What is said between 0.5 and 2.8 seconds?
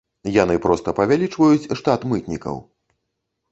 проста павялічваюць штат мытнікаў.